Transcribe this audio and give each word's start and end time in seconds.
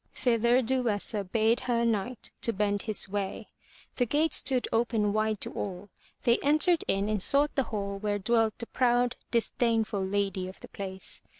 Thither 0.15 0.63
Duessa 0.63 1.23
bade 1.23 1.59
her 1.59 1.85
knight 1.85 2.31
to 2.41 2.51
bend 2.51 2.81
his 2.81 3.07
way. 3.07 3.45
The 3.97 4.07
gate 4.07 4.33
stood 4.33 4.67
open 4.73 5.13
wide 5.13 5.39
to 5.41 5.51
all; 5.53 5.91
they 6.23 6.39
entered 6.39 6.83
in 6.87 7.07
and 7.07 7.21
sought 7.21 7.53
the 7.53 7.65
hall 7.65 7.99
where 7.99 8.17
dwelt 8.17 8.57
the 8.57 8.65
proud, 8.65 9.15
disdainful 9.29 10.03
lady 10.03 10.47
of 10.47 10.59
the 10.61 10.69
place. 10.69 11.21